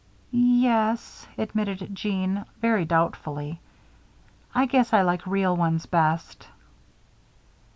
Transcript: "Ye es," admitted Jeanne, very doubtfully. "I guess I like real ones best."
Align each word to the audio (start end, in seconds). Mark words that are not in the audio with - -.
"Ye 0.31 0.65
es," 0.67 1.27
admitted 1.37 1.93
Jeanne, 1.93 2.45
very 2.59 2.85
doubtfully. 2.85 3.59
"I 4.55 4.65
guess 4.65 4.93
I 4.93 5.03
like 5.03 5.27
real 5.27 5.55
ones 5.55 5.85
best." 5.85 6.47